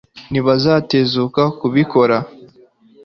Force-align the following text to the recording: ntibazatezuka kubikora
ntibazatezuka 0.31 1.41
kubikora 1.59 2.17